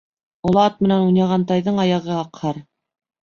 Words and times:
Оло 0.51 0.61
ат 0.69 0.79
менән 0.85 1.03
уйнаған 1.09 1.45
тайҙың 1.51 1.77
аяғы 1.83 2.17
аҡһар. 2.23 2.63